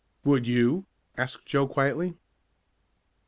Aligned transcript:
"Would 0.23 0.47
you?" 0.47 0.87
asked 1.15 1.45
Joe 1.45 1.67
quietly. 1.67 2.17